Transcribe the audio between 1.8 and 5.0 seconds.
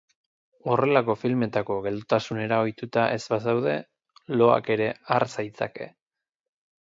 geldotasunera ohituta ez bazaude, loak ere